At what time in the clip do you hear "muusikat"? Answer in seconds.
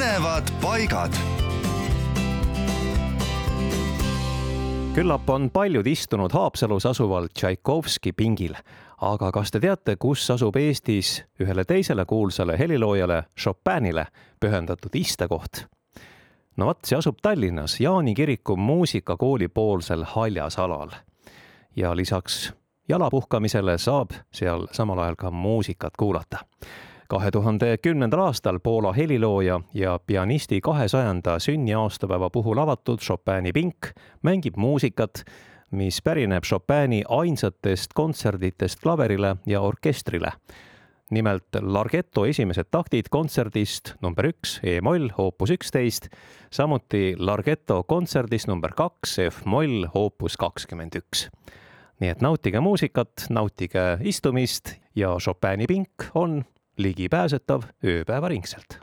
25.30-25.96, 34.56-35.24, 52.64-53.26